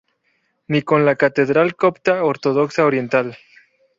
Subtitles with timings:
[0.67, 3.37] Ni con la catedral copta ortodoxa oriental.